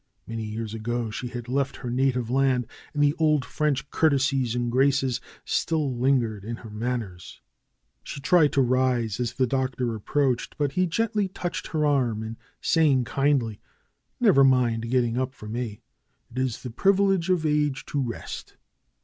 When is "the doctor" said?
9.33-9.93